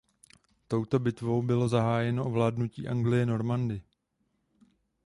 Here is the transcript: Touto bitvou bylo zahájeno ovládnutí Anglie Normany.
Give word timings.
Touto 0.67 0.99
bitvou 0.99 1.41
bylo 1.41 1.67
zahájeno 1.67 2.25
ovládnutí 2.25 2.87
Anglie 2.87 3.25
Normany. 3.25 3.83